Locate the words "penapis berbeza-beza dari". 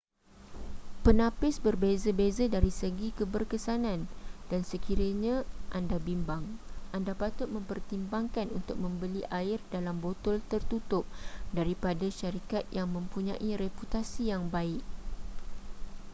1.05-2.71